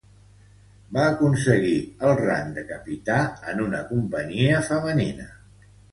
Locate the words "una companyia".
3.67-4.63